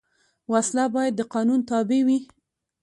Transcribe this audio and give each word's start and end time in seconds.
وسله 0.51 0.85
باید 0.95 1.13
د 1.17 1.21
قانون 1.33 1.59
تابع 1.69 1.99
وي 2.07 2.19